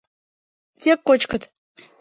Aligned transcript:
—Тек 0.81 0.99
кочкыт... 1.07 1.43